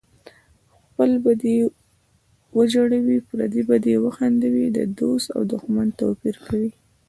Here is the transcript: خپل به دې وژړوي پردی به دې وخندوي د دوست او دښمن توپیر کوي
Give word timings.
خپل 0.85 1.09
به 1.23 1.31
دې 1.43 1.57
وژړوي 2.57 3.17
پردی 3.27 3.61
به 3.69 3.75
دې 3.85 3.95
وخندوي 4.05 4.65
د 4.77 4.79
دوست 4.99 5.27
او 5.35 5.41
دښمن 5.53 5.87
توپیر 5.99 6.35
کوي 6.45 6.71